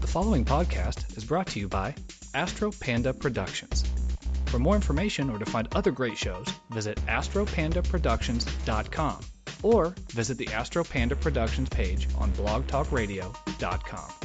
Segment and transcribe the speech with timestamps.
[0.00, 1.94] The following podcast is brought to you by
[2.34, 3.84] Astro Panda Productions.
[4.46, 9.20] For more information or to find other great shows, visit astropandaproductions.com
[9.62, 14.19] or visit the Astro Panda Productions page on blogtalkradio.com.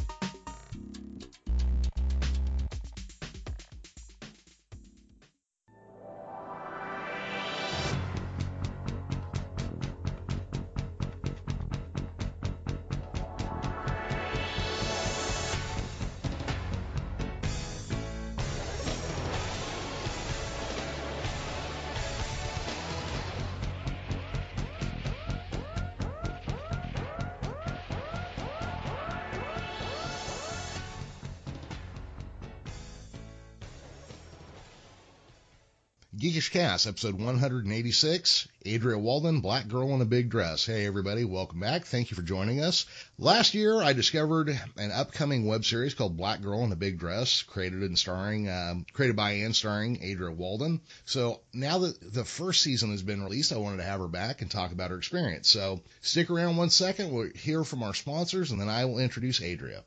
[36.87, 38.47] Episode 186.
[38.65, 40.65] Aydrea Walden, Black Girl in a Big Dress.
[40.65, 41.85] Hey, everybody, welcome back.
[41.85, 42.85] Thank you for joining us.
[43.17, 47.43] Last year, I discovered an upcoming web series called Black Girl in a Big Dress,
[47.43, 50.81] created and starring, um, created by and starring Aydrea Walden.
[51.05, 54.41] So now that the first season has been released, I wanted to have her back
[54.41, 55.49] and talk about her experience.
[55.49, 57.11] So stick around one second.
[57.11, 59.83] We'll hear from our sponsors, and then I will introduce Aydrea.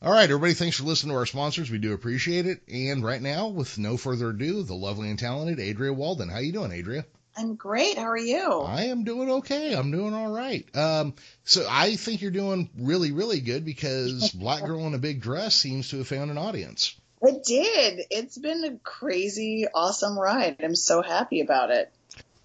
[0.00, 1.72] All right, everybody, thanks for listening to our sponsors.
[1.72, 2.60] We do appreciate it.
[2.68, 6.28] And right now, with no further ado, the lovely and talented Aydrea Walden.
[6.28, 7.04] How you doing, Aydrea?
[7.36, 7.98] I'm great.
[7.98, 8.60] How are you?
[8.60, 9.74] I am doing okay.
[9.74, 10.64] I'm doing all right.
[10.76, 15.20] Um, so I think you're doing really, really good because Black Girl in a Big
[15.20, 16.94] Dress seems to have found an audience.
[17.20, 18.02] It did.
[18.12, 20.58] It's been a crazy, awesome ride.
[20.62, 21.92] I'm so happy about it.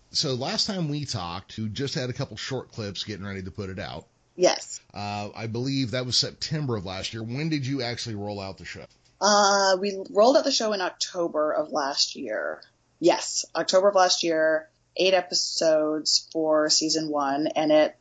[0.09, 3.51] So last time we talked, we just had a couple short clips getting ready to
[3.51, 4.07] put it out.
[4.35, 4.81] Yes.
[4.93, 7.23] Uh, I believe that was September of last year.
[7.23, 8.85] When did you actually roll out the show?
[9.21, 12.61] Uh, we rolled out the show in October of last year.
[12.99, 14.69] Yes, October of last year.
[14.95, 17.95] Eight episodes for season one, and it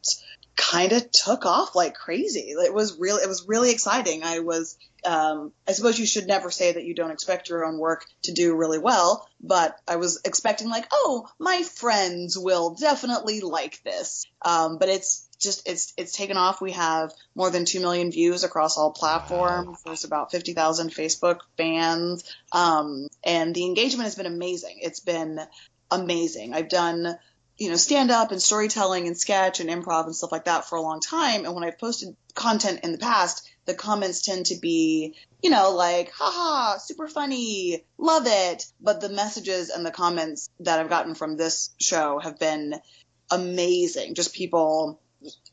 [0.56, 2.50] kind of took off like crazy.
[2.50, 4.22] It was really, it was really exciting.
[4.24, 7.78] I was, um, I suppose you should never say that you don't expect your own
[7.78, 13.40] work to do really well, but I was expecting like, oh, my friends will definitely
[13.40, 14.26] like this.
[14.42, 16.60] Um, but it's just it's it's taken off.
[16.60, 19.82] We have more than two million views across all platforms.
[19.84, 24.78] There's about fifty thousand Facebook fans, um, and the engagement has been amazing.
[24.80, 25.40] It's been
[25.90, 26.54] amazing.
[26.54, 27.18] I've done
[27.58, 30.76] you know stand up and storytelling and sketch and improv and stuff like that for
[30.76, 31.44] a long time.
[31.44, 35.74] And when I've posted content in the past, the comments tend to be you know
[35.74, 41.14] like haha super funny love it but the messages and the comments that i've gotten
[41.14, 42.74] from this show have been
[43.30, 45.00] amazing just people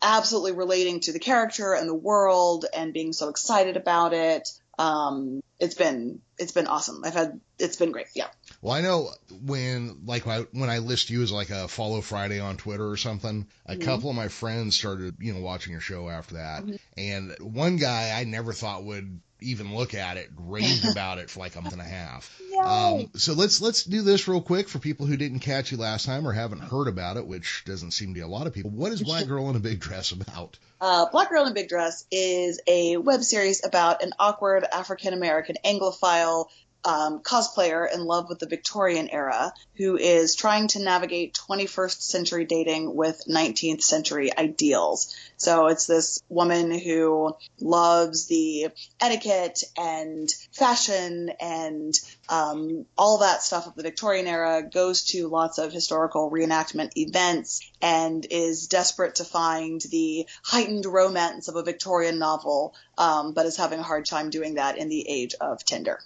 [0.02, 4.50] absolutely relating to the character and the world and being so excited about it.
[4.78, 7.04] Um, it's been it's been awesome.
[7.04, 8.08] I've had it's been great.
[8.16, 8.28] Yeah.
[8.62, 9.12] Well, I know
[9.44, 13.48] when like when I list you as like a follow Friday on Twitter or something,
[13.66, 13.82] a mm-hmm.
[13.84, 16.76] couple of my friends started you know watching your show after that, mm-hmm.
[16.98, 21.40] and one guy I never thought would even look at it, raved about it for
[21.40, 22.42] like a month and a half.
[22.62, 26.06] Um, so let's let's do this real quick for people who didn't catch you last
[26.06, 28.72] time or haven't heard about it, which doesn't seem to be a lot of people.
[28.72, 30.60] What is Black Girl in a Big Dress about?
[30.82, 35.14] Uh, Black Girl in a Big Dress is a web series about an awkward African
[35.14, 36.48] American Anglophile
[36.86, 42.46] um, cosplayer in love with the Victorian era who is trying to navigate 21st century
[42.46, 45.16] dating with 19th century ideals.
[45.38, 48.70] So it's this woman who loves the
[49.00, 51.98] etiquette and fashion and
[52.30, 57.62] um, all that stuff of the Victorian era, goes to lots of historical reenactment events,
[57.82, 63.58] and is desperate to find the heightened romance of a Victorian novel, um, but is
[63.58, 66.00] having a hard time doing that in the age of Tinder.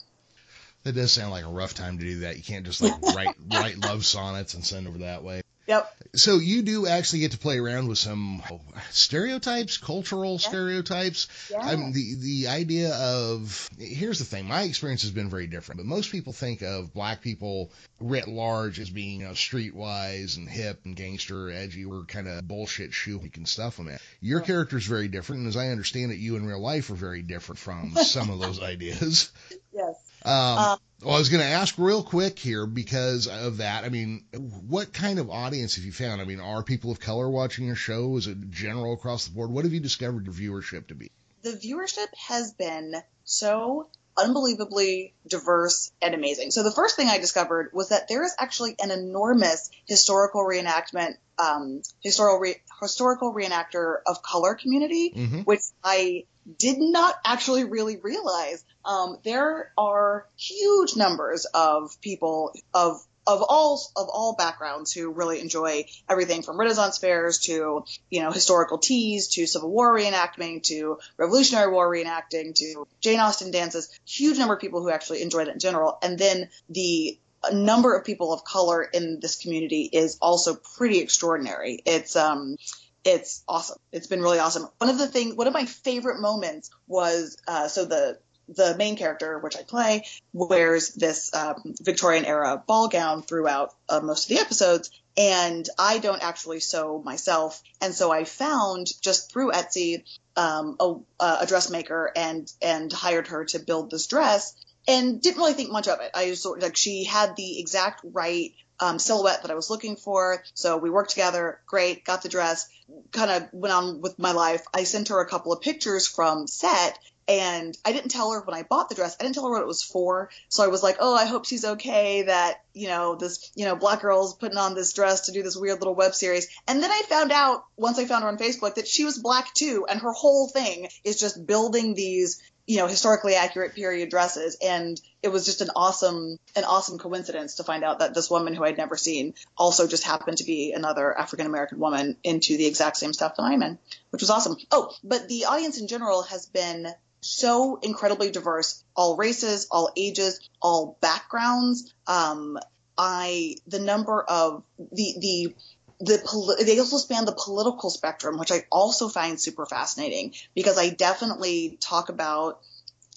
[0.84, 2.38] That does sound like a rough time to do that.
[2.38, 5.44] You can't just like write write love sonnets and send over that way.
[5.68, 5.96] Yep.
[6.16, 8.44] So you do actually get to play around with some
[8.90, 10.50] stereotypes, cultural yeah.
[10.50, 11.28] stereotypes.
[11.50, 11.60] Yeah.
[11.60, 14.48] I mean, the the idea of here's the thing.
[14.48, 17.72] My experience has been very different, but most people think of black people
[18.02, 22.46] writ large as being you know, streetwise and hip and gangster, edgy, or kind of
[22.46, 24.00] bullshit shoe you can stuff them in.
[24.20, 24.46] Your yeah.
[24.46, 27.22] character is very different, and as I understand it, you in real life are very
[27.22, 29.32] different from some of those ideas.
[29.74, 30.03] Yes.
[30.26, 33.84] Um, uh, well, I was going to ask real quick here because of that.
[33.84, 34.26] I mean,
[34.68, 36.22] what kind of audience have you found?
[36.22, 38.16] I mean, are people of color watching your show?
[38.18, 39.52] Is it general across the board?
[39.52, 41.12] What have you discovered your viewership to be?
[41.42, 46.52] The viewership has been so unbelievably diverse and amazing.
[46.52, 51.16] So the first thing I discovered was that there is actually an enormous historical reenactment,
[51.40, 55.40] um, historical re- historical reenactor of color community, mm-hmm.
[55.42, 56.26] which I
[56.60, 58.64] did not actually really realize.
[58.86, 65.40] Um, there are huge numbers of people of of all of all backgrounds who really
[65.40, 71.00] enjoy everything from Renaissance fairs to you know historical teas to Civil War reenactment to
[71.18, 73.90] Revolutionary War reenacting to Jane Austen dances.
[74.06, 77.18] Huge number of people who actually enjoy that in general, and then the
[77.52, 81.82] number of people of color in this community is also pretty extraordinary.
[81.86, 82.58] It's um
[83.06, 83.78] it's awesome.
[83.92, 84.68] It's been really awesome.
[84.78, 88.18] One of the things, one of my favorite moments was uh, so the
[88.50, 94.02] the main character, which I play, wears this um, Victorian era ball gown throughout uh,
[94.02, 99.32] most of the episodes, and I don't actually sew myself, and so I found just
[99.32, 100.04] through Etsy
[100.36, 104.56] um, a, a dressmaker and and hired her to build this dress,
[104.88, 106.12] and didn't really think much of it.
[106.14, 110.44] I just like she had the exact right um, silhouette that I was looking for.
[110.54, 111.62] So we worked together.
[111.66, 112.04] Great.
[112.04, 112.68] Got the dress.
[113.12, 114.66] Kind of went on with my life.
[114.74, 116.98] I sent her a couple of pictures from set
[117.28, 119.16] and I didn't tell her when I bought the dress.
[119.20, 120.30] I didn't tell her what it was for.
[120.50, 123.76] So I was like, oh, I hope she's okay that, you know, this, you know,
[123.76, 126.50] black girl's putting on this dress to do this weird little web series.
[126.68, 129.54] And then I found out, once I found her on Facebook, that she was black
[129.54, 129.86] too.
[129.90, 134.58] And her whole thing is just building these, you know, historically accurate period dresses.
[134.62, 138.54] And it was just an awesome, an awesome coincidence to find out that this woman
[138.54, 142.66] who I'd never seen also just happened to be another African American woman into the
[142.66, 143.80] exact same stuff that I'm in,
[144.10, 144.58] which was awesome.
[144.72, 146.88] Oh, but the audience in general has been
[147.24, 151.94] so incredibly diverse, all races, all ages, all backgrounds.
[152.08, 152.58] Um,
[152.98, 155.56] I the number of the the
[156.00, 160.90] the they also span the political spectrum, which I also find super fascinating because I
[160.90, 162.60] definitely talk about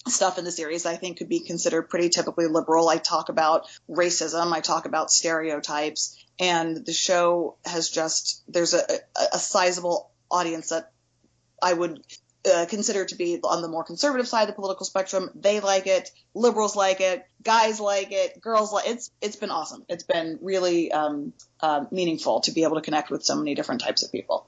[0.07, 2.87] stuff in the series I think could be considered pretty typically liberal.
[2.87, 8.79] I talk about racism, I talk about stereotypes, and the show has just there's a,
[8.79, 10.91] a, a sizable audience that
[11.61, 12.01] I would
[12.47, 15.29] uh, considered to be on the more conservative side of the political spectrum.
[15.35, 19.11] They like it, liberals like it, guys like it, girls like it's.
[19.21, 19.85] It's been awesome.
[19.89, 23.81] It's been really um, uh, meaningful to be able to connect with so many different
[23.81, 24.47] types of people.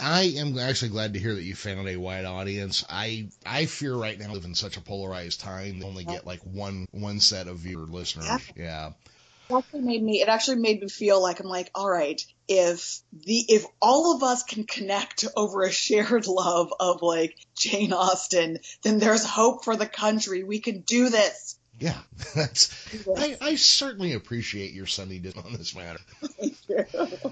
[0.00, 2.84] I am actually glad to hear that you found a wide audience.
[2.88, 5.82] I I fear right now live in such a polarized time.
[5.84, 8.26] only get like one one set of viewer listeners.
[8.26, 8.38] Yeah.
[8.56, 8.90] yeah
[9.56, 13.44] actually made me it actually made me feel like I'm like, all right, if the
[13.48, 18.98] if all of us can connect over a shared love of like Jane Austen, then
[18.98, 20.42] there's hope for the country.
[20.42, 21.58] We can do this.
[21.78, 21.98] Yeah,
[22.34, 22.74] that's.
[23.16, 26.00] I, I certainly appreciate your sunnyness on this matter.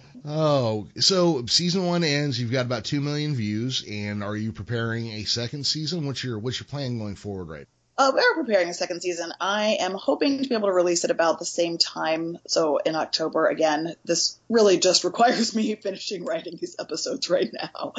[0.29, 2.41] Oh, so season one ends.
[2.41, 6.05] You've got about two million views, and are you preparing a second season?
[6.05, 7.69] What's your what's your plan going forward, right?
[7.99, 9.33] Uh, we are preparing a second season.
[9.41, 12.37] I am hoping to be able to release it about the same time.
[12.47, 13.95] So in October again.
[14.05, 17.95] This really just requires me finishing writing these episodes right now.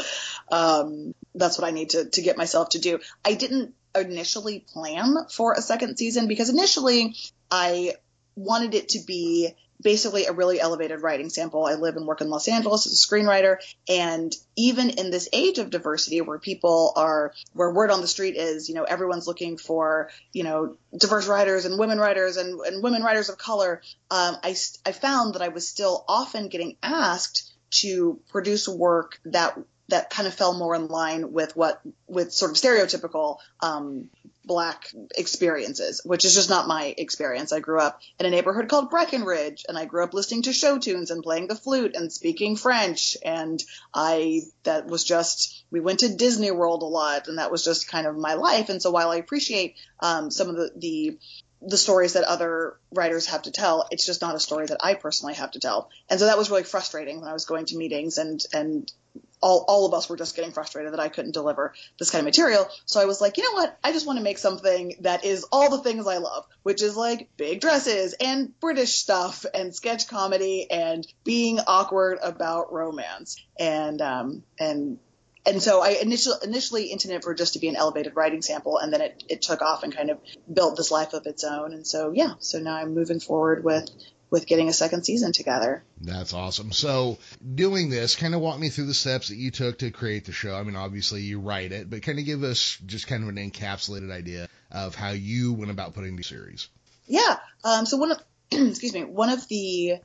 [0.52, 3.00] Um, that's what I need to to get myself to do.
[3.26, 7.16] I didn't initially plan for a second season because initially
[7.50, 7.96] I
[8.36, 11.66] wanted it to be basically a really elevated writing sample.
[11.66, 13.58] I live and work in Los Angeles as a screenwriter,
[13.88, 18.36] and even in this age of diversity, where people are, where word on the street
[18.36, 22.84] is, you know, everyone's looking for, you know, diverse writers and women writers and, and
[22.84, 23.82] women writers of color.
[24.10, 29.58] Um, I I found that I was still often getting asked to produce work that
[29.90, 34.10] that kind of fell more in line with what with sort of stereotypical um,
[34.48, 37.52] black experiences, which is just not my experience.
[37.52, 40.80] I grew up in a neighborhood called Breckenridge, and I grew up listening to show
[40.80, 43.18] tunes and playing the flute and speaking French.
[43.24, 43.62] And
[43.94, 47.90] I, that was just, we went to Disney World a lot, and that was just
[47.90, 48.70] kind of my life.
[48.70, 51.18] And so while I appreciate um, some of the, the
[51.60, 53.88] the stories that other writers have to tell.
[53.90, 55.90] It's just not a story that I personally have to tell.
[56.08, 58.92] And so that was really frustrating when I was going to meetings and, and
[59.42, 62.26] all, all of us were just getting frustrated that I couldn't deliver this kind of
[62.26, 62.68] material.
[62.86, 63.78] So I was like, you know what?
[63.84, 66.96] I just want to make something that is all the things I love, which is
[66.96, 73.38] like big dresses and British stuff and sketch comedy and being awkward about romance.
[73.60, 75.00] And, um, and,
[75.46, 78.92] and so I initially initially intended for just to be an elevated writing sample, and
[78.92, 80.20] then it, it took off and kind of
[80.52, 81.72] built this life of its own.
[81.72, 83.90] And so yeah, so now I'm moving forward with
[84.30, 85.84] with getting a second season together.
[86.02, 86.72] That's awesome.
[86.72, 87.18] So,
[87.56, 90.32] doing this, kind of walk me through the steps that you took to create the
[90.32, 90.56] show.
[90.56, 93.36] I mean, obviously you write it, but kind of give us just kind of an
[93.36, 96.68] encapsulated idea of how you went about putting the series.
[97.06, 97.38] Yeah.
[97.64, 99.96] Um, so one of, excuse me, one of the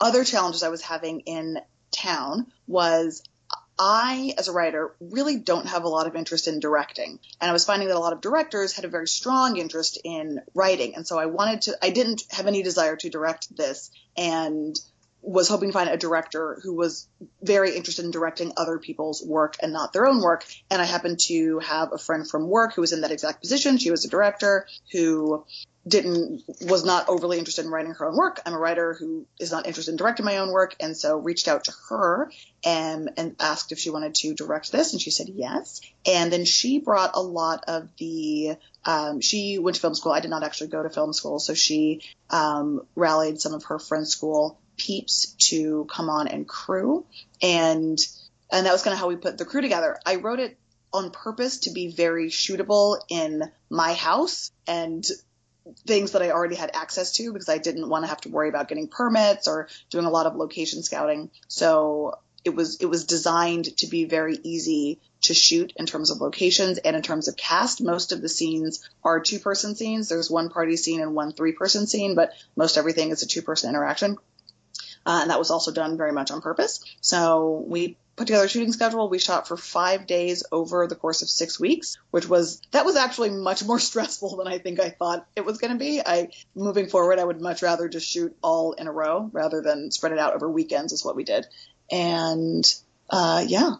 [0.00, 1.58] other challenges I was having in
[1.90, 3.22] town was
[3.78, 7.18] I, as a writer, really don't have a lot of interest in directing.
[7.40, 10.40] And I was finding that a lot of directors had a very strong interest in
[10.54, 10.96] writing.
[10.96, 13.90] And so I wanted to, I didn't have any desire to direct this.
[14.16, 14.76] And
[15.20, 17.08] was hoping to find a director who was
[17.42, 20.44] very interested in directing other people's work and not their own work.
[20.70, 23.78] And I happened to have a friend from work who was in that exact position.
[23.78, 25.44] She was a director who
[25.86, 28.40] didn't was not overly interested in writing her own work.
[28.44, 31.48] I'm a writer who is not interested in directing my own work, and so reached
[31.48, 32.30] out to her
[32.64, 35.80] and and asked if she wanted to direct this, and she said yes.
[36.06, 38.56] And then she brought a lot of the.
[38.84, 40.12] Um, she went to film school.
[40.12, 43.78] I did not actually go to film school, so she um, rallied some of her
[43.78, 47.04] friends' school peeps to come on and crew,
[47.42, 47.98] and
[48.50, 49.98] and that was kind of how we put the crew together.
[50.06, 50.56] I wrote it
[50.92, 55.06] on purpose to be very shootable in my house and
[55.86, 58.48] things that I already had access to because I didn't want to have to worry
[58.48, 61.30] about getting permits or doing a lot of location scouting.
[61.46, 66.20] So it was it was designed to be very easy to shoot in terms of
[66.20, 67.82] locations and in terms of cast.
[67.82, 70.08] Most of the scenes are two person scenes.
[70.08, 73.42] There's one party scene and one three person scene, but most everything is a two
[73.42, 74.16] person interaction.
[75.08, 76.84] Uh, and that was also done very much on purpose.
[77.00, 79.08] So we put together a shooting schedule.
[79.08, 82.96] We shot for five days over the course of six weeks, which was that was
[82.96, 86.02] actually much more stressful than I think I thought it was going to be.
[86.04, 89.90] I moving forward, I would much rather just shoot all in a row rather than
[89.90, 90.92] spread it out over weekends.
[90.92, 91.46] Is what we did,
[91.90, 92.62] and
[93.08, 93.76] uh, yeah.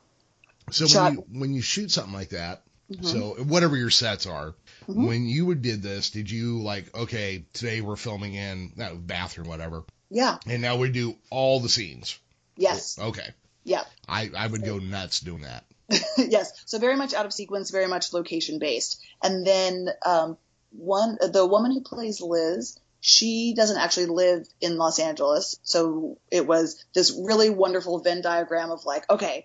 [0.71, 3.05] So shot, when you when you shoot something like that, mm-hmm.
[3.05, 4.55] so whatever your sets are,
[4.89, 5.07] mm-hmm.
[5.07, 9.85] when you did this, did you like okay today we're filming in that bathroom whatever?
[10.11, 10.39] Yeah.
[10.47, 12.19] And now we do all the scenes.
[12.57, 12.99] Yes.
[12.99, 13.29] Okay.
[13.65, 13.85] Yeah.
[14.09, 15.65] I, I would go nuts doing that.
[16.19, 16.53] yes.
[16.67, 19.03] So very much out of sequence, very much location based.
[19.23, 20.37] And then um,
[20.71, 25.59] one the woman who plays Liz, she doesn't actually live in Los Angeles.
[25.63, 29.45] So it was this really wonderful Venn diagram of like, okay,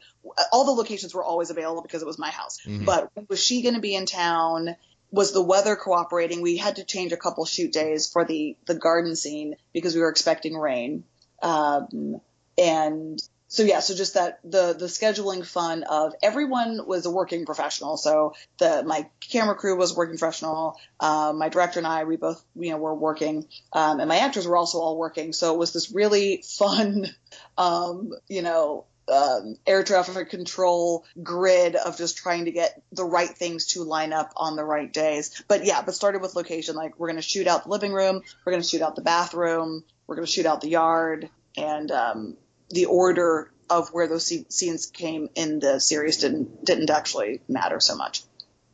[0.51, 2.59] all the locations were always available because it was my house.
[2.65, 2.85] Mm-hmm.
[2.85, 4.75] But was she going to be in town?
[5.13, 6.41] Was the weather cooperating?
[6.41, 10.01] We had to change a couple shoot days for the the garden scene because we
[10.01, 11.03] were expecting rain.
[11.41, 12.19] Um,
[12.57, 13.21] and
[13.53, 17.97] so yeah, so just that the the scheduling fun of everyone was a working professional.
[17.97, 20.79] So the my camera crew was working professional.
[20.99, 24.47] Um, my director and I, we both you know were working, um, and my actors
[24.47, 25.33] were also all working.
[25.33, 27.05] So it was this really fun,
[27.59, 33.29] um, you know, um, air traffic control grid of just trying to get the right
[33.29, 35.43] things to line up on the right days.
[35.47, 36.75] But yeah, but started with location.
[36.75, 39.01] Like we're going to shoot out the living room, we're going to shoot out the
[39.01, 42.37] bathroom, we're going to shoot out the yard, and um,
[42.69, 47.95] the order of where those scenes came in the series didn't didn't actually matter so
[47.95, 48.23] much.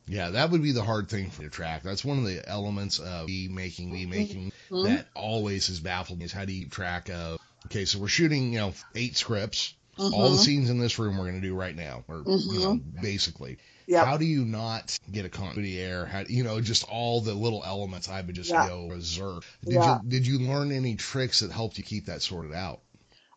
[0.10, 1.84] Yeah, that would be the hard thing for the track.
[1.84, 4.84] That's one of the elements of me making, me making mm-hmm.
[4.86, 8.08] that always has baffled me is how do you keep track of, okay, so we're
[8.08, 10.14] shooting, you know, eight scripts, mm-hmm.
[10.14, 12.54] all the scenes in this room we're going to do right now, or, mm-hmm.
[12.54, 13.02] you know, mm-hmm.
[13.02, 13.58] basically.
[13.88, 14.06] Yep.
[14.06, 16.06] How do you not get a continuity error?
[16.06, 18.68] How, you know, just all the little elements I would just yeah.
[18.68, 19.44] go berserk.
[19.64, 20.00] Did yeah.
[20.04, 22.82] you, did you learn any tricks that helped you keep that sorted out?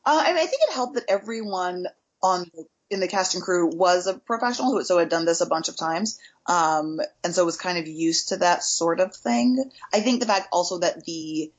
[0.04, 1.87] Uh, I, mean, I think it helped that everyone
[2.23, 5.40] on the, in the cast and crew was a professional who so had done this
[5.40, 9.16] a bunch of times, um, and so was kind of used to that sort of
[9.16, 9.71] thing.
[9.92, 11.50] I think the fact also that the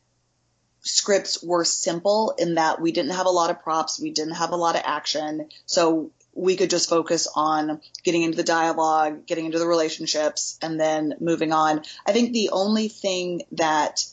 [0.84, 4.52] scripts were simple in that we didn't have a lot of props, we didn't have
[4.52, 9.46] a lot of action, so we could just focus on getting into the dialogue, getting
[9.46, 11.84] into the relationships, and then moving on.
[12.06, 14.06] I think the only thing that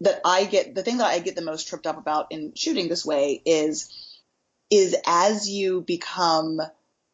[0.00, 2.88] that I get the thing that I get the most tripped up about in shooting
[2.88, 3.90] this way is
[4.70, 6.60] is as you become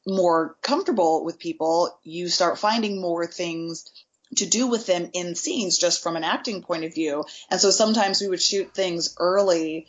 [0.07, 3.90] more comfortable with people, you start finding more things
[4.36, 7.24] to do with them in scenes just from an acting point of view.
[7.50, 9.86] And so sometimes we would shoot things early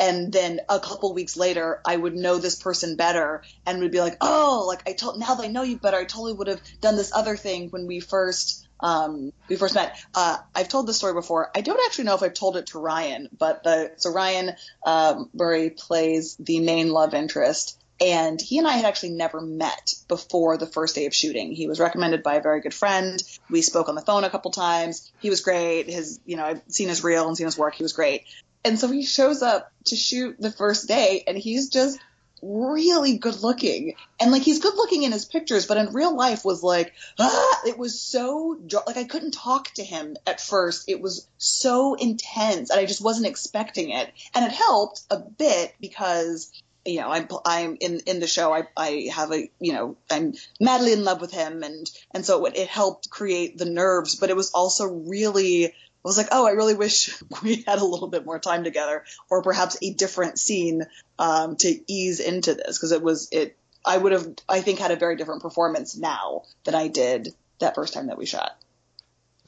[0.00, 4.00] and then a couple weeks later I would know this person better and would be
[4.00, 6.62] like, "Oh, like I told now that I know you better, I totally would have
[6.80, 9.98] done this other thing when we first um, we first met.
[10.14, 11.50] Uh, I've told this story before.
[11.54, 14.52] I don't actually know if I've told it to Ryan, but the, so Ryan
[14.86, 19.94] um, Murray plays the main love interest, and he and I had actually never met
[20.06, 21.52] before the first day of shooting.
[21.52, 23.22] He was recommended by a very good friend.
[23.50, 25.10] We spoke on the phone a couple times.
[25.20, 25.88] He was great.
[25.88, 27.74] His, you know, I've seen his reel and seen his work.
[27.74, 28.24] He was great.
[28.64, 31.98] And so he shows up to shoot the first day, and he's just
[32.42, 36.44] really good looking and like he's good looking in his pictures but in real life
[36.44, 41.00] was like ah it was so like i couldn't talk to him at first it
[41.00, 46.52] was so intense and i just wasn't expecting it and it helped a bit because
[46.88, 50.32] you know i'm i'm in in the show i i have a you know i'm
[50.58, 54.30] madly in love with him and and so it, it helped create the nerves but
[54.30, 55.72] it was also really
[56.04, 59.04] I was like, oh, I really wish we had a little bit more time together,
[59.28, 60.86] or perhaps a different scene
[61.18, 63.56] um, to ease into this, because it was it.
[63.84, 67.74] I would have, I think, had a very different performance now than I did that
[67.74, 68.56] first time that we shot.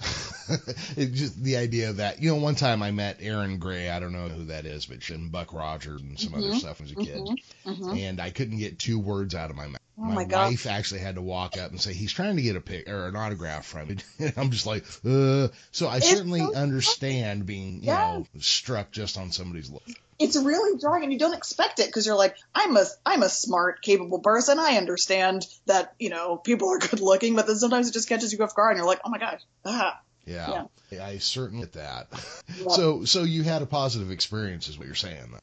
[0.96, 3.88] it just the idea that you know one time I met Erin Gray.
[3.90, 6.58] I don't know who that is, but and Buck Rogers and some other Mhm.
[6.58, 7.20] stuff as a kid,
[7.66, 7.98] Mhm.
[7.98, 9.80] and I couldn't get two words out of my mouth.
[10.02, 10.48] Oh my God.
[10.48, 13.06] wife actually had to walk up and say he's trying to get a pic or
[13.08, 13.96] an autograph from me.
[14.36, 15.48] I'm just like, uh.
[15.72, 17.98] So I It's certainly so understand being you Yes.
[17.98, 19.82] know struck just on somebody's look.
[20.18, 23.28] It's really jarring, and you don't expect it because you're like, I'm a I'm a
[23.28, 24.58] smart, capable person.
[24.58, 28.32] I understand that you know people are good looking, but then sometimes it just catches
[28.32, 30.00] you off guard, and you're like, oh my gosh, ah.
[30.26, 30.66] Yeah,
[31.02, 32.08] I certainly get that.
[32.56, 32.68] Yeah.
[32.68, 35.32] So so you had a positive experience, is what you're saying.
[35.32, 35.38] Yeah,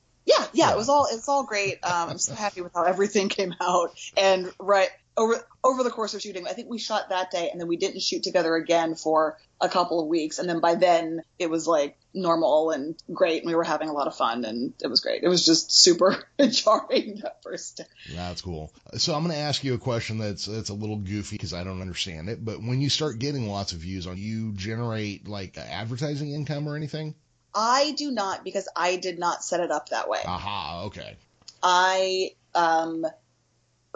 [0.54, 1.84] yeah, it was all it's all great.
[1.84, 3.98] Um, I'm so happy with how everything came out.
[4.16, 7.60] And right over over the course of shooting, I think we shot that day, and
[7.60, 10.38] then we didn't shoot together again for a couple of weeks.
[10.38, 13.94] And then by then, it was like normal and great, and we were having a
[13.94, 15.24] lot of fun, and it was great.
[15.24, 17.84] It was just super jarring that first day.
[18.13, 18.72] That's cool.
[18.98, 21.63] So I'm going to ask you a question that's that's a little goofy because I
[21.63, 22.46] don't understand it.
[22.46, 26.75] But when you start getting lots of views on, you generate like advertising income or
[26.75, 27.16] anything?
[27.54, 30.20] I do not because I did not set it up that way.
[30.25, 31.16] Aha, okay.
[31.62, 33.06] I um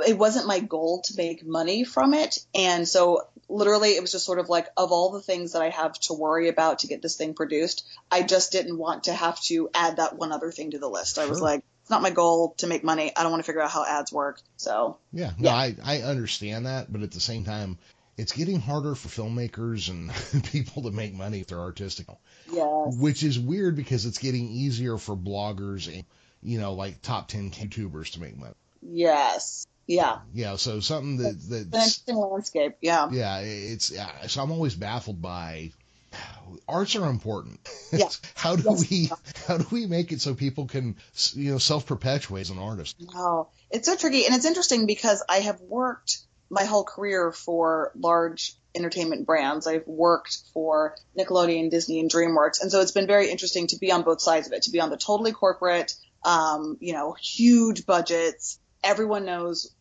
[0.06, 4.26] it wasn't my goal to make money from it and so literally it was just
[4.26, 7.02] sort of like of all the things that I have to worry about to get
[7.02, 10.72] this thing produced I just didn't want to have to add that one other thing
[10.72, 13.32] to the list I was like it's not my goal to make money I don't
[13.32, 15.56] want to figure out how ads work so Yeah, no, Yeah.
[15.56, 17.78] I I understand that, but at the same time,
[18.22, 22.08] it's getting harder for filmmakers and people to make money if they're artistic,
[22.52, 26.04] yes which is weird because it's getting easier for bloggers and
[26.44, 28.54] you know like top ten YouTubers to make money.
[28.82, 34.28] yes yeah Yeah, so something that it's an that's interesting landscape yeah yeah, it's yeah,
[34.28, 35.72] so I'm always baffled by
[36.68, 37.60] arts are important.
[37.94, 38.08] Yeah.
[38.36, 38.90] how do Yes.
[38.90, 39.10] we
[39.48, 40.96] how do we make it so people can
[41.34, 42.96] you know self perpetuate as an artist?
[43.14, 43.50] Wow.
[43.70, 44.26] It's so tricky.
[44.26, 46.20] And it's interesting because I have worked
[46.52, 49.66] my whole career for large entertainment brands.
[49.66, 52.62] I've worked for Nickelodeon, Disney, and DreamWorks.
[52.62, 54.82] And so it's been very interesting to be on both sides of it, to be
[54.82, 58.60] on the totally corporate, um, you know, huge budgets.
[58.84, 59.74] Everyone knows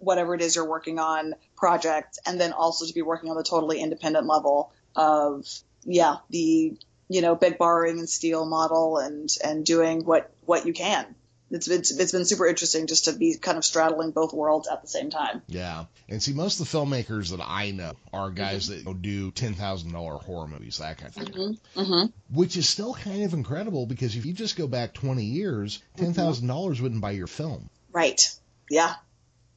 [0.00, 2.18] whatever it is you're working on project.
[2.26, 5.46] And then also to be working on the totally independent level of,
[5.84, 6.76] yeah, the,
[7.08, 11.14] you know, big borrowing and steal model and, and doing what, what you can
[11.50, 14.82] it's, it's it's been super interesting just to be kind of straddling both worlds at
[14.82, 15.42] the same time.
[15.46, 18.72] Yeah, and see, most of the filmmakers that I know are guys mm-hmm.
[18.72, 21.34] that you know, do ten thousand dollar horror movies, that kind of thing.
[21.34, 21.80] Mm-hmm.
[21.80, 22.36] mm-hmm.
[22.36, 26.04] Which is still kind of incredible because if you just go back twenty years, mm-hmm.
[26.04, 27.70] ten thousand dollars wouldn't buy your film.
[27.92, 28.20] Right.
[28.68, 28.94] Yeah.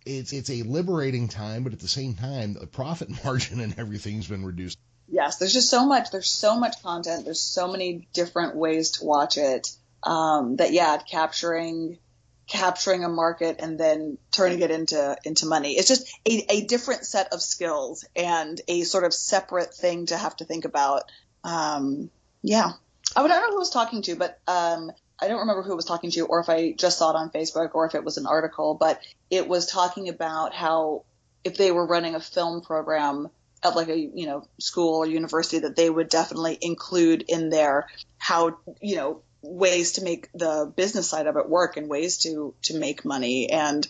[0.05, 4.27] It's it's a liberating time, but at the same time, the profit margin and everything's
[4.27, 4.77] been reduced.
[5.09, 5.37] Yes.
[5.37, 6.09] There's just so much.
[6.11, 7.25] There's so much content.
[7.25, 9.75] There's so many different ways to watch it.
[10.03, 11.99] Um, that yeah, capturing
[12.47, 15.73] capturing a market and then turning it into into money.
[15.73, 20.17] It's just a, a different set of skills and a sort of separate thing to
[20.17, 21.03] have to think about.
[21.43, 22.09] Um,
[22.41, 22.71] yeah.
[23.15, 25.63] I, would, I don't know who I was talking to, but um, I don't remember
[25.63, 27.95] who I was talking to or if I just saw it on Facebook or if
[27.95, 31.05] it was an article, but it was talking about how
[31.43, 33.29] if they were running a film program
[33.63, 37.87] at like a you know school or university that they would definitely include in there
[38.17, 42.53] how you know ways to make the business side of it work and ways to
[42.63, 43.87] to make money and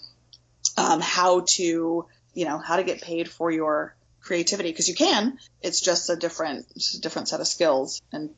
[0.77, 5.37] um, how to you know how to get paid for your creativity because you can
[5.61, 8.29] it's just a different it's a different set of skills and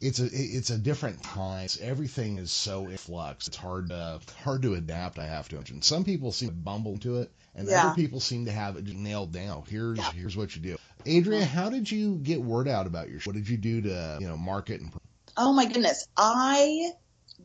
[0.00, 1.68] It's a it's a different time.
[1.80, 3.46] Everything is so in flux.
[3.48, 5.18] It's hard to hard to adapt.
[5.18, 5.80] I have to imagine.
[5.82, 7.86] Some people seem to bumble to it, and Yeah.
[7.86, 9.64] other people seem to have it nailed down.
[9.68, 10.12] Here's Yeah.
[10.12, 10.76] here's what you do.
[11.06, 13.30] Aydrea, how did you get word out about your show?
[13.30, 14.92] What did you do to you know market and
[15.36, 16.90] oh my goodness i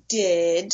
[0.08, 0.74] did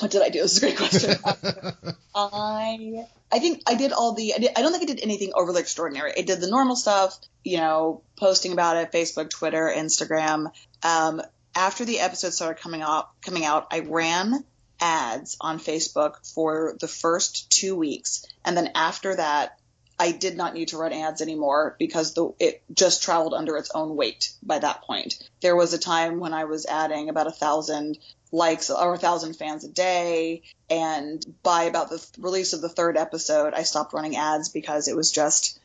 [0.00, 4.12] what did i do this is a great question I I think I did all
[4.12, 6.12] the I, did, I don't think I did anything overly extraordinary.
[6.16, 10.52] I did the normal stuff, you know, posting about it, Facebook, Twitter, Instagram.
[10.84, 11.20] Um,
[11.54, 14.44] after the episode started coming out, coming out, I ran
[14.80, 19.58] ads on Facebook for the first two weeks, and then after that,
[19.98, 23.70] I did not need to run ads anymore because the it just traveled under its
[23.74, 25.22] own weight by that point.
[25.40, 27.98] There was a time when I was adding about a thousand
[28.32, 32.68] likes or a thousand fans a day, and by about the th- release of the
[32.68, 35.60] third episode, I stopped running ads because it was just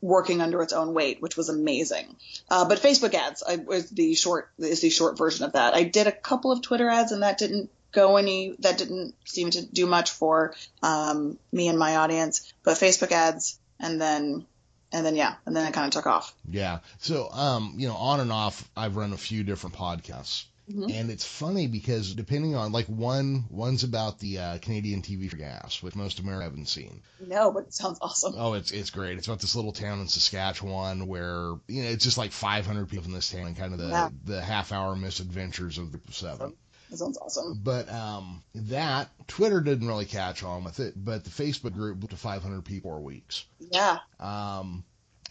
[0.00, 2.16] working under its own weight, which was amazing.
[2.50, 5.74] Uh, but Facebook ads I, was the short is the short version of that.
[5.74, 9.50] I did a couple of Twitter ads, and that didn't go any that didn't seem
[9.50, 12.52] to do much for um, me and my audience.
[12.62, 14.46] But Facebook ads, and then
[14.92, 16.34] and then yeah, and then it kind of took off.
[16.48, 16.78] Yeah.
[16.98, 20.44] So, um, you know, on and off, I've run a few different podcasts.
[20.70, 20.90] Mhm.
[20.94, 25.44] And it's funny because depending on like one one's about the uh, Canadian TV Corner
[25.44, 27.02] Gas, which most Americans haven't seen.
[27.20, 28.32] No, but it sounds awesome.
[28.38, 29.18] Oh, it's it's great.
[29.18, 33.04] It's about this little town in Saskatchewan where you know it's just like 500 people
[33.06, 34.08] in this town and kind of the Yeah.
[34.24, 36.54] the half hour misadventures of the seven.
[36.90, 37.60] That sounds awesome.
[37.62, 42.16] But um, that Twitter didn't really catch on with it, but the Facebook group to
[42.16, 43.44] 500 people for weeks.
[43.74, 43.98] Yeah.
[44.20, 44.84] Um,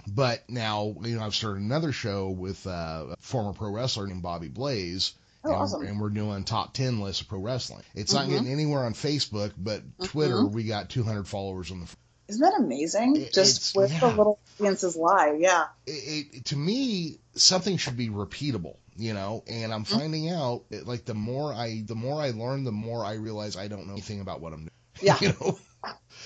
[0.07, 4.21] but now you know I've started another show with uh, a former pro wrestler named
[4.23, 5.13] Bobby Blaze.
[5.45, 5.85] Oh, and, awesome.
[5.85, 7.83] and we're doing top 10 lists of pro wrestling.
[7.95, 8.29] It's not Mhm.
[8.29, 11.87] getting anywhere on Facebook, but Twitter, we got 200 followers on the
[12.29, 13.17] Isn't that amazing?
[13.17, 14.15] It- Just with the yeah.
[14.15, 15.35] little audiences lie.
[15.39, 15.65] Yeah.
[15.85, 19.43] it, it, to me, something should be repeatable, you know.
[19.47, 19.99] And I'm Mm-hmm.
[19.99, 23.57] finding out, it, like the more I, the more I learn, the more I realize
[23.57, 24.69] I don't know anything about what I'm doing.
[25.01, 25.17] Yeah.
[25.21, 25.59] you know.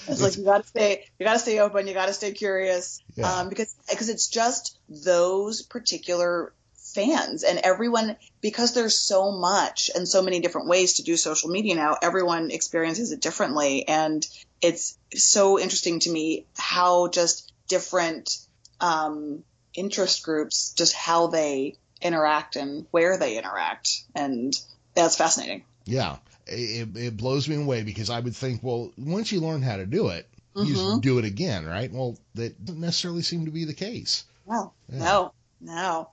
[0.07, 3.39] It's like you gotta stay, you gotta stay open, you gotta stay curious, Yeah.
[3.39, 6.53] um, because because it's just those particular
[6.93, 11.49] fans and everyone because there's so much and so many different ways to do social
[11.49, 11.97] media now.
[12.01, 14.25] Everyone experiences it differently, and
[14.61, 18.37] it's so interesting to me how just different
[18.79, 19.43] um,
[19.73, 24.53] interest groups, just how they interact and where they interact, and
[24.93, 25.63] that's fascinating.
[25.85, 26.17] Yeah,
[26.49, 29.85] it, it blows me away because I would think, well, once you learn how to
[29.85, 31.91] do it, you just do it again, right?
[31.91, 34.23] Well, that doesn't necessarily seem to be the case.
[34.47, 34.99] No, Yeah.
[34.99, 36.09] no, no.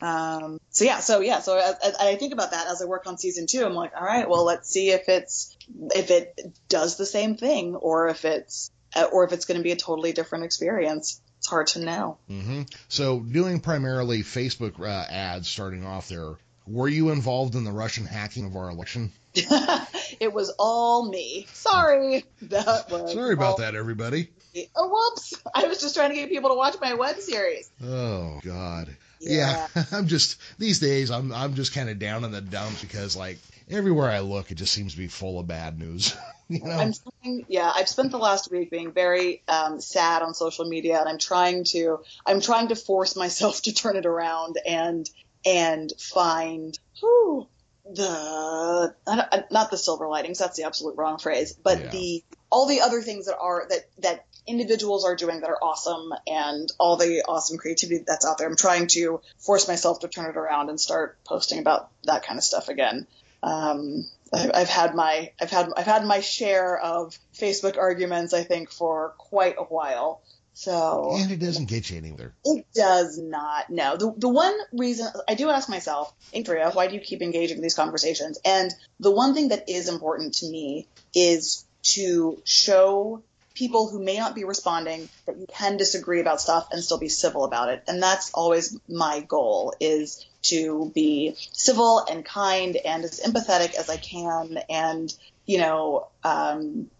[0.00, 3.06] Um, so yeah, so yeah, so as, as I think about that as I work
[3.06, 5.56] on season two, I'm like, all right, well, let's see if it's
[5.94, 9.64] if it does the same thing or if it's uh, or if it's going to
[9.64, 11.20] be a totally different experience.
[11.38, 12.18] It's hard to know.
[12.28, 16.34] hmm So, doing primarily Facebook uh, ads starting off there,
[16.66, 19.12] were you involved in the Russian hacking of our election?
[20.20, 21.46] it was all me.
[21.52, 22.24] Sorry.
[22.42, 24.30] That was Sorry about that, everybody.
[24.54, 24.68] me.
[24.74, 25.34] Oh, whoops!
[25.54, 27.70] I was just trying to get people to watch my web series.
[27.82, 28.96] Oh God.
[29.20, 33.16] Yeah, I'm just these days I'm I'm just kind of down in the dumps because
[33.16, 33.38] like
[33.68, 36.16] everywhere I look it just seems to be full of bad news.
[36.48, 36.70] you know.
[36.72, 40.98] I'm trying, yeah, I've spent the last week being very um, sad on social media,
[40.98, 45.08] and I'm trying to, I'm trying to force myself to turn it around and
[45.46, 47.46] and find whew,
[47.94, 50.38] the don't- the silver linings.
[50.38, 51.88] That's the absolute wrong phrase, but Yeah.
[51.90, 56.12] the all the other things that are that that individuals are doing that are awesome,
[56.26, 58.48] and all the awesome creativity that's out there.
[58.48, 62.38] I'm trying to force myself to turn it around and start posting about that kind
[62.38, 63.06] of stuff again.
[63.42, 68.44] Um, I- I've had my I've had I've had my share of Facebook arguments I
[68.44, 70.22] think for quite a while.
[70.60, 72.34] So and it doesn't get you anywhere.
[72.44, 73.70] it does not.
[73.70, 73.96] No.
[73.96, 77.62] The the one reason I do ask myself, Aydrea, why do you keep engaging in
[77.62, 78.38] these conversations?
[78.44, 83.22] And the one thing that is important to me is to show
[83.54, 87.08] people who may not be responding that you can disagree about stuff and still be
[87.08, 87.82] civil about it.
[87.88, 93.88] And that's always my goal is to be civil and kind and as empathetic as
[93.88, 95.10] I can and,
[95.46, 96.90] you know, um,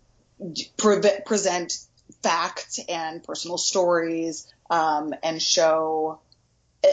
[0.78, 1.74] pre- present
[2.22, 6.20] fact and personal stories um, and show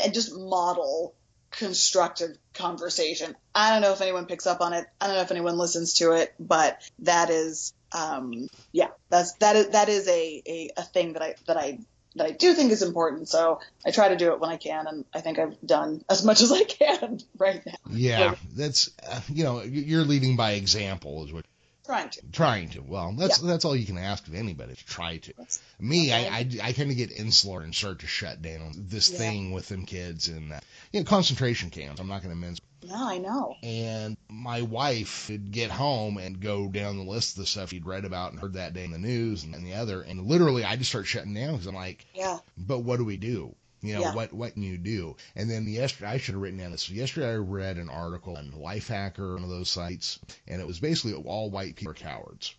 [0.04, 1.13] and just model
[1.52, 3.36] constructive conversation.
[3.56, 4.86] I don't know if anyone picks up on it.
[5.00, 9.56] I don't know if anyone listens to it, but that is um, yeah, that's that
[9.56, 11.80] is that is a, a, a thing that I that I
[12.16, 13.30] that I do think is important.
[13.30, 16.24] So I try to do it when I can, and I think I've done as
[16.24, 17.74] much as I can right now.
[17.92, 21.46] Yeah, that's uh, you know you're leading by example is what
[21.88, 22.21] Trying to.
[22.32, 22.82] trying to.
[22.82, 25.34] Well, that's that's all you can ask of anybody to try to.
[25.38, 26.28] That's- Me, Okay.
[26.28, 29.17] I, I, I kind of get insular and start to shut down this Yeah.
[29.17, 30.60] thing with them kids and uh,
[30.91, 32.00] you know concentration camps.
[32.00, 32.60] I'm not going to mince.
[32.84, 33.56] No, I know.
[33.63, 37.86] And my wife would get home and go down the list of the stuff she'd
[37.88, 40.63] read about and heard that day in the news and, and the other, and literally
[40.63, 42.38] I just start shutting down because I'm like, Yeah.
[42.58, 43.56] but what do we do?
[43.82, 44.16] You know, Yeah.
[44.16, 45.16] what what can you do?
[45.36, 46.90] And then yesterday, I should have written down this.
[46.90, 51.13] Yesterday, I read an article on Lifehacker, one of those sites, and it was basically
[51.13, 52.56] all white people are cowards.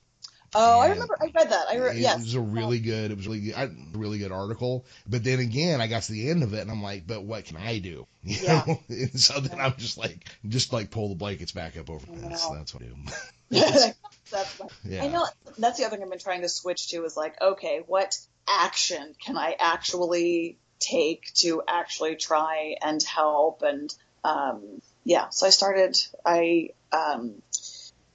[0.54, 1.14] Oh, I remember.
[1.20, 1.68] I read that.
[1.68, 2.20] I re- it yes.
[2.20, 3.10] was a really good.
[3.10, 4.86] It was really I- really good article.
[5.06, 7.44] But then again, I got to the end of it, and I'm like, but what
[7.44, 8.06] can I do?
[8.22, 8.64] You Yeah.
[8.66, 8.80] know?
[8.88, 12.06] and so then I'm just like, just like pull the blankets back up over.
[12.10, 12.94] I That's, that's what I do.
[14.30, 15.04] that's my, Yeah.
[15.04, 15.26] I know
[15.58, 18.16] that's the other thing I've been trying to switch to is like, okay, what
[18.48, 23.62] action can I actually take to actually try and help?
[23.62, 25.96] And um, yeah, so I started.
[26.24, 27.42] I um,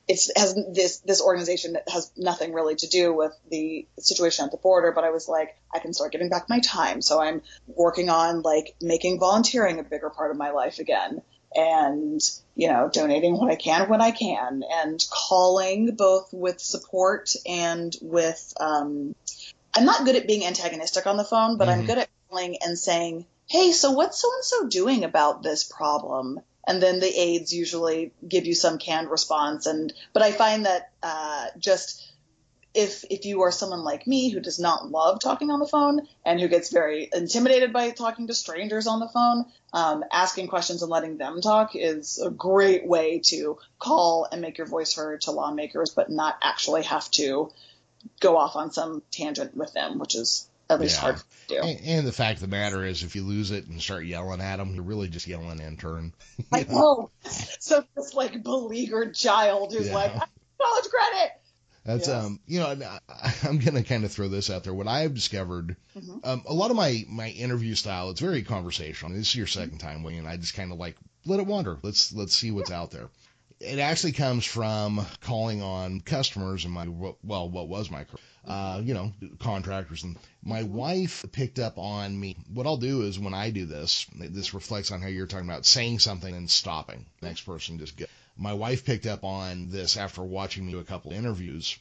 [0.07, 4.51] it's has this this organization that has nothing really to do with the situation at
[4.51, 7.01] the border, but I was like, I can start giving back my time.
[7.01, 11.21] So I'm working on like making volunteering a bigger part of my life again
[11.55, 12.19] and
[12.55, 17.95] you know donating what i can when i can and calling both with support and
[18.01, 19.13] with um,
[19.75, 21.87] i'm not good at being antagonistic on the phone but i'm Mhm.
[21.87, 26.39] good at calling and saying hey so what's so and so doing about this problem
[26.65, 29.65] and then the aides usually give you some canned response.
[29.65, 32.09] And but I find that uh, just
[32.73, 36.07] if if you are someone like me who does not love talking on the phone
[36.25, 40.81] and who gets very intimidated by talking to strangers on the phone, um, asking questions
[40.81, 45.21] and letting them talk is a great way to call and make your voice heard
[45.21, 47.51] to lawmakers, but not actually have to
[48.19, 51.01] go off on some tangent with them, which is at least Yeah.
[51.01, 51.55] hard to do.
[51.61, 54.41] And, and the fact of the matter is, if you lose it and start yelling
[54.41, 56.13] at them, you're really just yelling in turn.
[56.51, 57.09] I know.
[57.59, 59.93] So this like beleaguered child who's Yeah.
[59.95, 61.31] like, "I need college credit.
[61.85, 62.23] That's Yes.
[62.25, 62.67] um, you know,
[63.09, 64.73] I, I'm gonna kind of throw this out there.
[64.73, 66.25] What I've discovered, Mhm.
[66.25, 69.11] um, a lot of my my interview style, it's very conversational.
[69.13, 70.25] This is your second time, William.
[70.25, 71.77] I just kind of like let it wander.
[71.83, 73.09] Let's let's see what's out there.
[73.59, 78.05] It actually comes from calling on customers and my well, what was my
[78.45, 82.35] uh, you know, contractors and my wife picked up on me.
[82.53, 85.65] What I'll do is when I do this, this reflects on how you're talking about
[85.65, 87.05] saying something and stopping.
[87.21, 88.05] Next person just go.
[88.35, 91.77] My wife picked up on this after watching me do a couple interviews.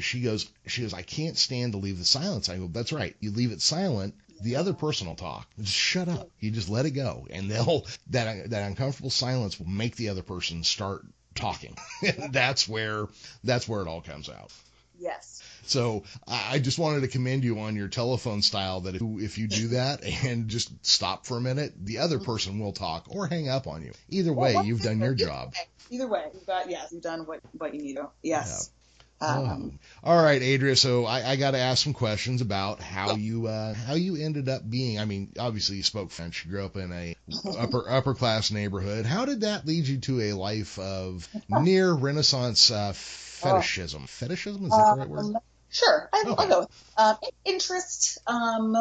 [0.00, 2.48] She goes, she goes, I can't stand to leave the silence.
[2.48, 3.16] I go, that's right.
[3.20, 4.14] You leave it silent.
[4.42, 5.48] The other person will talk.
[5.58, 6.30] Just shut up.
[6.38, 10.22] You just let it go, and they'll that that uncomfortable silence will make the other
[10.22, 11.76] person start talking.
[12.30, 13.06] that's where
[13.44, 14.50] that's where it all comes out.
[14.98, 15.29] Yes.
[15.66, 19.46] So I just wanted to commend you on your telephone style that if, if you
[19.48, 23.48] do that and just stop for a minute, the other person will talk or hang
[23.48, 23.92] up on you.
[24.08, 25.54] Either way, Well, you've done your job.
[25.90, 28.08] Either way, you've got yes, you've done what what you need to.
[28.22, 28.70] Yes.
[28.70, 28.78] Um,
[29.22, 29.70] Oh.
[30.02, 30.78] All right, Aydrea.
[30.78, 34.48] So I, I got to ask some questions about how you uh, how you ended
[34.48, 34.98] up being.
[34.98, 36.46] I mean, obviously you spoke French.
[36.46, 37.14] You grew up in a
[37.58, 39.04] upper upper class neighborhood.
[39.04, 44.06] How did that lead you to a life of near Renaissance uh, fetishism?
[44.06, 45.34] Fetishism is that the right word?
[45.70, 46.34] Sure, I, Okay.
[46.38, 46.68] I'll go.
[46.96, 48.18] Um, interest.
[48.26, 48.76] Um,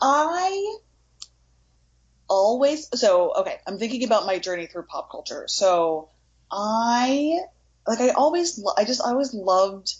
[0.00, 0.76] I
[2.28, 3.56] always so okay.
[3.66, 5.44] I'm thinking about my journey through pop culture.
[5.48, 6.10] So
[6.50, 7.38] I
[7.86, 9.94] like I always I just I always loved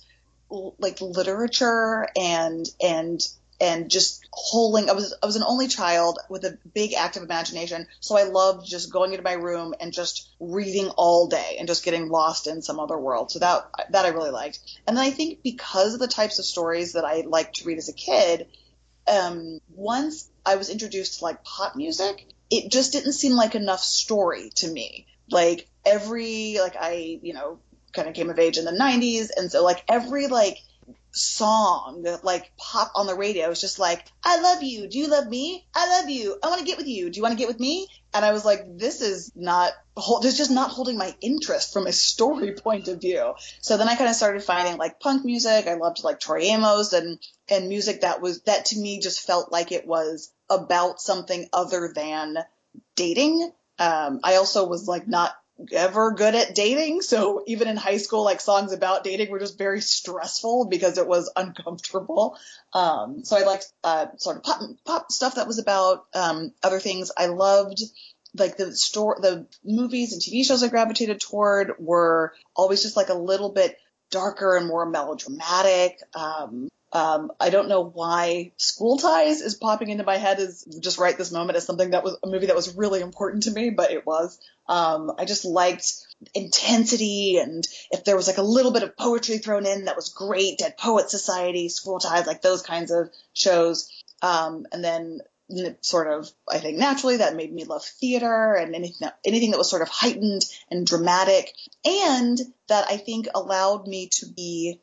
[0.50, 3.20] like literature and and
[3.60, 7.86] and just holding I was I was an only child with a big active imagination
[8.00, 11.84] so I loved just going into my room and just reading all day and just
[11.84, 13.30] getting lost in some other world.
[13.30, 14.60] So that that I really liked.
[14.86, 17.78] And then I think because of the types of stories that I liked to read
[17.78, 18.46] as a kid
[19.06, 23.80] um once I was introduced to like pop music it just didn't seem like enough
[23.80, 25.06] story to me.
[25.30, 27.58] Like every like I you know
[27.92, 30.58] kind of came of age in the 90s and so like every like
[31.10, 33.48] song like pop on the radio.
[33.48, 34.88] Was just like I love you.
[34.88, 35.66] Do you love me?
[35.74, 36.38] I love you.
[36.42, 37.10] I want to get with you.
[37.10, 37.88] Do you want to get with me?
[38.14, 41.86] And I was like this is not hold it's just not holding my interest from
[41.86, 43.34] a story point of view.
[43.60, 45.66] So then I kind of started finding like punk music.
[45.66, 47.18] I loved like Tori Amos and
[47.48, 51.92] and music that was that to me just felt like it was about something other
[51.94, 52.38] than
[52.96, 53.52] dating.
[53.78, 55.34] Um, I also was like not
[55.72, 57.02] ever good at dating.
[57.02, 61.06] So even in high school, like songs about dating were just very stressful because it
[61.06, 62.38] was uncomfortable.
[62.72, 66.80] Um, so I liked uh, sort of pop, pop stuff that was about um, other
[66.80, 67.10] things.
[67.16, 67.82] I loved
[68.34, 73.08] like the store, the movies and TV shows I gravitated toward were always just like
[73.08, 73.76] a little bit
[74.10, 75.98] darker and more melodramatic.
[76.14, 80.98] Um, um, I don't know why School Ties is popping into my head as just
[80.98, 83.70] right this moment as something that was a movie that was really important to me,
[83.70, 84.40] but it was.
[84.66, 85.92] Um, I just liked
[86.34, 90.08] intensity and if there was like a little bit of poetry thrown in, that was
[90.10, 90.58] great.
[90.58, 93.90] Dead Poet Society, School Ties, like those kinds of shows.
[94.22, 95.20] Um, and then
[95.80, 99.58] sort of, I think naturally that made me love theater and anything that, anything that
[99.58, 101.52] was sort of heightened and dramatic
[101.84, 104.80] and that I think allowed me to be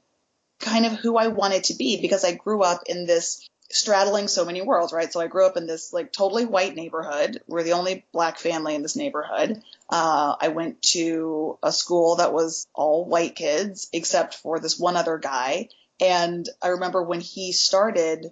[0.60, 4.46] kind of who I wanted to be because I grew up in this straddling so
[4.46, 5.12] many worlds, right?
[5.12, 7.42] So I grew up in this like totally white neighborhood.
[7.48, 9.62] We're the only black family in this neighborhood.
[9.90, 14.96] Uh, I went to a school that was all white kids except for this one
[14.96, 15.70] other guy.
[16.00, 18.32] And I remember when he started,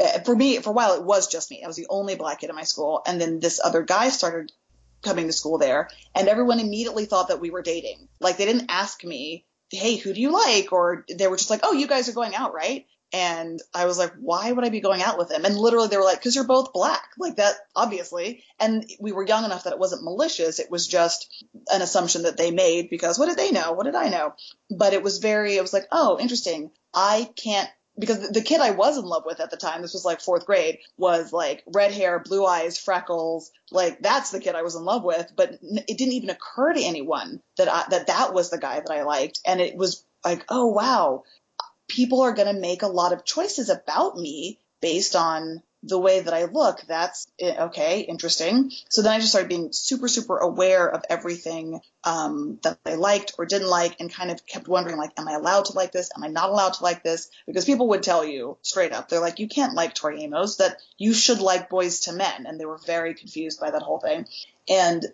[0.00, 1.62] uh, for me, for a while, it was just me.
[1.62, 3.02] I was the only black kid in my school.
[3.06, 4.52] And then this other guy started
[5.02, 8.08] coming to school there and everyone immediately thought that we were dating.
[8.20, 9.44] Like they didn't ask me,
[9.78, 10.72] Hey, who do you like?
[10.72, 12.86] Or they were just like, Oh, you guys are going out, right?
[13.12, 15.44] And I was like, why would I be going out with him?
[15.44, 17.10] And literally they were like, cause you're both black.
[17.18, 18.42] Like that, obviously.
[18.58, 20.58] And we were young enough that it wasn't malicious.
[20.58, 23.72] It was just an assumption that they made because what did they know?
[23.72, 24.34] What did I know?
[24.70, 26.70] But it was very, it was like, oh, interesting.
[26.94, 27.68] I can't,
[28.02, 30.44] because the kid I was in love with at the time, this was like fourth
[30.44, 33.52] grade, was like red hair, blue eyes, freckles.
[33.70, 35.30] Like that's the kid I was in love with.
[35.36, 38.90] But it didn't even occur to anyone that I, that that was the guy that
[38.90, 39.38] I liked.
[39.46, 41.22] And it was like, oh wow,
[41.86, 46.20] people are going to make a lot of choices about me based on the way
[46.20, 48.70] that I look, that's eh, okay, interesting.
[48.88, 53.34] So then I just started being super, super aware of everything um, that I liked
[53.38, 56.10] or didn't like, and kind of kept wondering, like, am I allowed to like this?
[56.16, 57.30] Am I not allowed to like this?
[57.46, 60.76] Because people would tell you straight up, they're like, you can't like Tori Amos, that
[60.98, 64.26] you should like Boyz II Men, and they were very confused by that whole thing.
[64.68, 65.04] And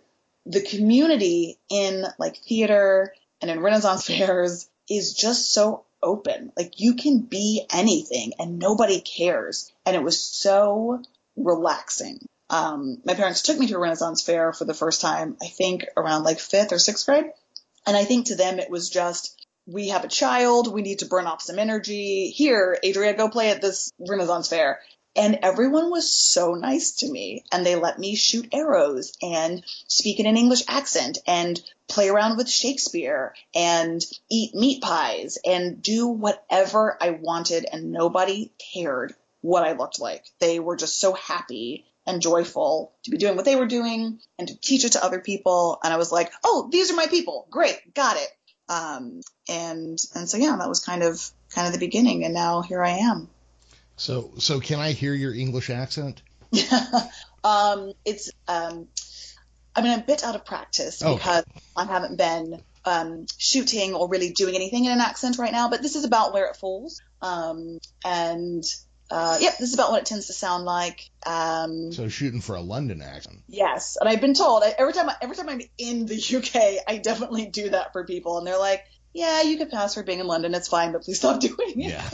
[0.45, 6.51] the community in like theater and in Renaissance fairs is just so open.
[6.57, 9.71] Like you can be anything and nobody cares.
[9.85, 11.01] And it was so
[11.35, 12.19] relaxing.
[12.49, 15.85] Um, my parents took me to a Renaissance fair for the first time, I think
[15.95, 17.25] around like fifth or sixth grade.
[17.85, 21.05] And I think to them it was just, we have a child, we need to
[21.05, 22.31] burn off some energy.
[22.31, 24.79] Here, Aydrea, go play at this Renaissance fair.
[25.19, 30.21] And everyone was so nice to me and they let me shoot arrows and speak
[30.21, 36.07] in an English accent and play around with Shakespeare and eat meat pies and do
[36.07, 40.23] whatever I wanted and nobody cared what I looked like.
[40.39, 44.47] They were just so happy and joyful to be doing what they were doing and
[44.47, 45.79] to teach it to other people.
[45.83, 47.45] And I was like, oh, these are my people.
[47.51, 47.93] Great.
[47.93, 48.29] Got it.
[48.69, 52.23] Um, and, and so yeah, that was kind of, kind of the beginning.
[52.23, 53.27] And now here I am.
[53.99, 56.21] So, so can I hear your English accent?
[57.43, 58.87] um, it's, um,
[59.75, 61.15] I mean, I'm a bit out of practice Okay.
[61.15, 61.43] because
[61.75, 65.81] I haven't been um, shooting or really doing anything in an accent right now, but
[65.81, 67.01] this is about where it falls.
[67.21, 68.63] Um, and
[69.11, 71.09] uh, yep, this is about what it tends to sound like.
[71.25, 73.39] Um, So shooting for a London accent.
[73.47, 76.97] yes, and I've been told I- every time every time I'm in the UK, I
[76.99, 78.83] definitely do that for people, and they're like,
[79.13, 80.53] "Yeah, you could pass for being in London.
[80.53, 82.09] It's fine, but please stop doing it." Yeah.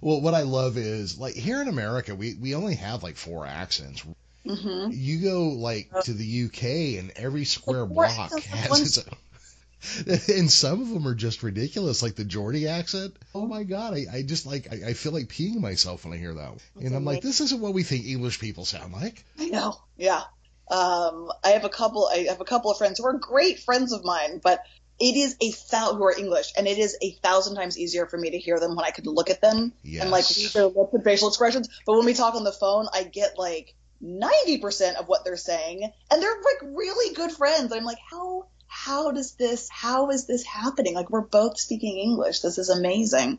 [0.00, 3.46] Well, what I love is like here in America, we we only have like four
[3.46, 4.04] accents.
[4.46, 9.04] hmm You go like to the UK, and every square block has one- its own.
[10.28, 13.16] And some of them are just ridiculous, like the Geordie accent.
[13.34, 16.18] Oh my god, I, I just like I, I feel like peeing myself when I
[16.18, 16.52] hear that.
[16.78, 19.24] And I'm like, this isn't what we think English people sound like.
[19.38, 19.80] I know.
[19.96, 20.22] Yeah.
[20.70, 22.06] Um, I have a couple.
[22.12, 24.62] I have a couple of friends who are great friends of mine, but
[25.00, 28.18] it is a thou who are English, and it is a thousand times easier for
[28.18, 30.92] me to hear them when I could look at them and like read their lips
[30.92, 31.68] and facial expressions.
[31.86, 35.36] But when we talk on the phone, I get like ninety percent of what they're
[35.36, 37.72] saying, and they're like really good friends.
[37.72, 40.94] I'm like, how how does this how is this happening?
[40.94, 42.40] Like we're both speaking English.
[42.40, 43.38] This is amazing.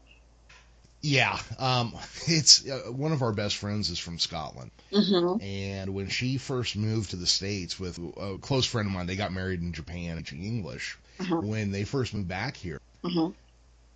[1.04, 1.96] Yeah, um,
[2.28, 6.76] it's uh, one of our best friends is from Scotland, hmm and when she first
[6.76, 10.18] moved to the states with a close friend of mine, they got married in Japan,
[10.18, 10.98] teaching English.
[11.22, 11.44] Mhm.
[11.44, 13.30] When they first moved back here, hmm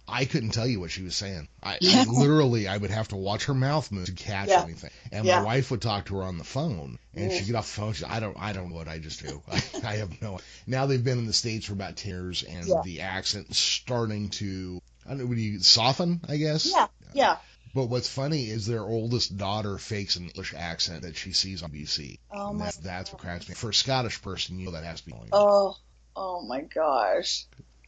[0.07, 1.47] I couldn't tell you what she was saying.
[1.63, 2.01] I, Yeah.
[2.01, 4.61] I literally, I would have to watch her mouth move to catch Yeah.
[4.63, 4.91] anything.
[5.11, 5.39] And Yeah.
[5.39, 7.35] my wife would talk to her on the phone, and Ooh.
[7.35, 7.93] she'd get off the phone.
[7.93, 9.41] She'd, I don't, I don't know what I just do.
[9.51, 10.39] I, I have no.
[10.67, 14.79] Now they've been in the states for about ten years, and the accent's starting to,
[15.07, 16.21] I don't know, would you soften?
[16.29, 16.69] I guess.
[16.71, 16.87] Yeah.
[17.13, 17.37] Yeah.
[17.73, 21.71] But what's funny is their oldest daughter fakes an English accent that she sees on
[21.71, 22.19] BC.
[22.31, 22.65] Oh and my.
[22.65, 23.55] that's, that's what cracks me.
[23.55, 25.11] For a Scottish person, you know that has to be.
[25.13, 25.29] annoying.
[25.33, 25.75] Oh.
[26.15, 27.45] Oh my gosh.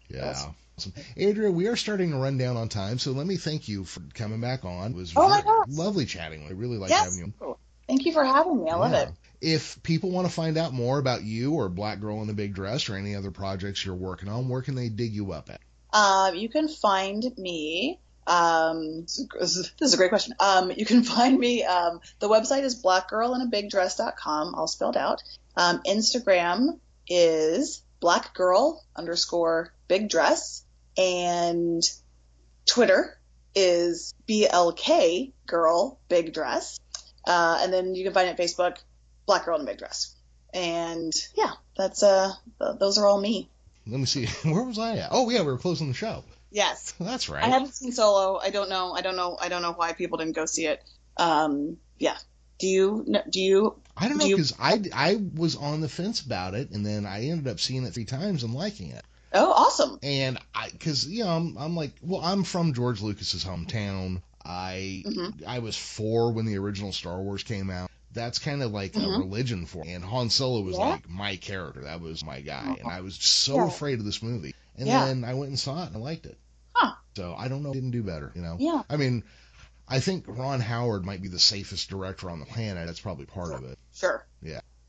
[0.09, 0.29] Yeah.
[0.29, 0.55] Awesome.
[0.77, 0.93] Awesome.
[1.15, 4.01] Aydrea, we are starting to run down on time, so let me thank you for
[4.13, 4.91] coming back on.
[4.91, 5.65] It was Oh my gosh.
[5.69, 6.45] lovely chatting.
[6.47, 7.17] I really like yes.
[7.17, 7.57] having you.
[7.87, 8.69] Thank you for having me.
[8.69, 9.09] I love it.
[9.39, 12.53] If people want to find out more about you or Black Girl in a Big
[12.53, 15.61] Dress or any other projects you're working on, where can they dig you up at?
[15.93, 17.99] Um, you can find me.
[18.27, 20.33] Um, this is this is a great question.
[20.39, 21.63] Um, you can find me.
[21.63, 25.23] Um, the website is blackgirlinabigdress.com, all spelled out.
[25.55, 30.63] Um, Instagram is blackgirl underscore big dress,
[30.97, 31.83] and
[32.65, 33.17] Twitter
[33.55, 36.79] is blk girl big dress.
[37.27, 38.77] Uh, and then you can find it Facebook,
[39.25, 40.15] Black Girl in a Big Dress.
[40.53, 43.49] And yeah, that's uh, th- those are all me.
[43.85, 44.25] Let me see.
[44.49, 45.09] Where was I at?
[45.11, 46.23] Oh, yeah, we were closing the show.
[46.49, 46.93] Yes.
[46.99, 47.43] That's right.
[47.43, 48.39] I haven't seen Solo.
[48.41, 48.93] I don't know.
[48.93, 49.37] I don't know.
[49.39, 50.81] I don't know why people didn't go see it.
[51.17, 52.17] Um, yeah.
[52.59, 53.05] Do you?
[53.29, 53.75] Do you?
[53.95, 57.05] I don't do know because I, I was on the fence about it, and then
[57.05, 59.03] I ended up seeing it three times and liking it.
[59.33, 59.99] Oh, awesome.
[60.03, 64.21] And I, because you know, I'm, I'm like, well, I'm from George Lucas's hometown.
[64.45, 65.43] I, Mhm.
[65.45, 67.91] I was four when the original Star Wars came out.
[68.13, 69.19] That's kind of like a Mhm.
[69.19, 69.93] religion for me.
[69.93, 70.85] And Han Solo was Yeah.
[70.85, 71.81] like my character.
[71.81, 72.77] That was my guy.
[72.79, 73.67] And I was so Yeah.
[73.67, 74.55] afraid of this movie.
[74.77, 75.05] And Yeah.
[75.05, 76.37] then I went and saw it and I liked it.
[76.73, 76.93] Huh.
[77.17, 77.73] So I don't know.
[77.73, 78.31] Didn't do better.
[78.35, 78.55] You know.
[78.59, 78.83] Yeah.
[78.89, 79.23] I mean,
[79.89, 82.87] I think Ron Howard might be the safest director on the planet.
[82.87, 83.77] That's probably part of it.
[83.95, 84.25] Sure.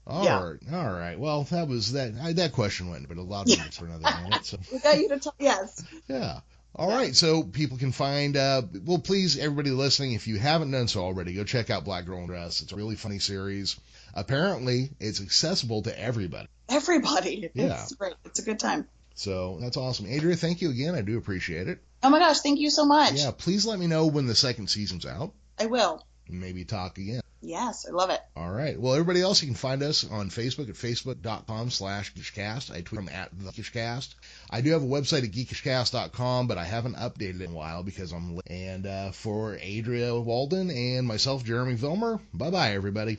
[0.06, 0.42] All Yeah.
[0.42, 1.18] right, all right.
[1.20, 2.14] Well, that was that.
[2.20, 3.56] I, that question went, but a lot of Yeah.
[3.58, 4.46] minutes for another minute.
[4.46, 5.34] So We got you to talk.
[5.38, 5.84] Yes.
[6.08, 6.40] yeah.
[6.74, 8.37] All right, so people can find.
[8.37, 12.06] Uh, well, please, everybody listening, if you haven't done so already, go check out Black
[12.06, 12.62] Girl in Dress.
[12.62, 13.76] It's a really funny series.
[14.14, 16.48] Apparently, it's accessible to everybody.
[16.68, 17.50] Everybody.
[17.54, 17.82] Yeah.
[17.82, 18.14] It's great.
[18.24, 18.86] It's a good time.
[19.14, 20.07] So that's awesome.
[20.07, 20.94] Aydrea, thank you again.
[20.94, 21.80] I do appreciate it.
[22.03, 22.40] Oh my gosh.
[22.40, 23.14] Thank you so much.
[23.14, 25.32] Yeah, please let me know when the second season's out.
[25.59, 26.05] I will.
[26.28, 27.20] maybe talk again.
[27.40, 28.20] Yes, I love it.
[28.36, 28.78] All right.
[28.78, 32.72] Well, everybody else, you can find us on Facebook at facebook.com slash geekishcast.
[32.74, 34.14] I tweet them at the geekishcast.
[34.51, 37.84] I do have a website at geekishcast.com, but I haven't updated it in a while
[37.84, 43.18] because I'm, and, uh, for Aydrea Walden and myself, Jeremy Vilmer, bye bye, everybody.